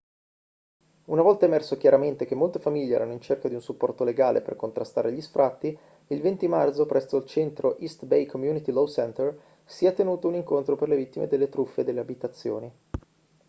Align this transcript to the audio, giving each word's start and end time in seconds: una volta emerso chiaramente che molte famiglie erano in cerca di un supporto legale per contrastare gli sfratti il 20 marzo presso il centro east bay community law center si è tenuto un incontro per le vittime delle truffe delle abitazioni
una 1.09 1.21
volta 1.21 1.45
emerso 1.45 1.77
chiaramente 1.77 2.25
che 2.25 2.33
molte 2.33 2.57
famiglie 2.57 2.95
erano 2.95 3.11
in 3.11 3.21
cerca 3.21 3.47
di 3.47 3.53
un 3.53 3.61
supporto 3.61 4.03
legale 4.03 4.41
per 4.41 4.55
contrastare 4.55 5.13
gli 5.13 5.21
sfratti 5.21 5.77
il 6.07 6.21
20 6.21 6.47
marzo 6.47 6.87
presso 6.87 7.17
il 7.17 7.25
centro 7.25 7.77
east 7.77 8.05
bay 8.07 8.25
community 8.25 8.71
law 8.71 8.87
center 8.87 9.39
si 9.63 9.85
è 9.85 9.93
tenuto 9.93 10.27
un 10.27 10.33
incontro 10.33 10.75
per 10.75 10.87
le 10.87 10.95
vittime 10.97 11.27
delle 11.27 11.49
truffe 11.49 11.83
delle 11.83 11.99
abitazioni 11.99 12.71